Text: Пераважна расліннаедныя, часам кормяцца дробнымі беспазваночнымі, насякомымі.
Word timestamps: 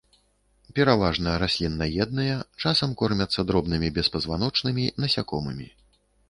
Пераважна 0.77 1.33
расліннаедныя, 1.43 2.37
часам 2.63 2.95
кормяцца 3.03 3.45
дробнымі 3.51 3.93
беспазваночнымі, 3.99 4.89
насякомымі. 5.05 5.69